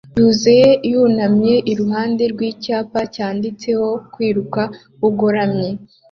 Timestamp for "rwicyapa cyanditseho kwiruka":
2.33-4.61